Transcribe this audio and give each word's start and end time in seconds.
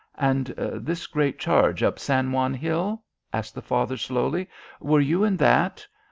"And 0.17 0.47
this 0.57 1.05
great 1.05 1.37
charge 1.37 1.83
up 1.83 1.99
San 1.99 2.31
Juan 2.31 2.55
Hill?" 2.55 3.03
asked, 3.31 3.53
the 3.53 3.61
father 3.61 3.97
slowly. 3.97 4.49
"Were 4.79 4.99
you 4.99 5.23
in 5.23 5.37
that?" 5.37 5.85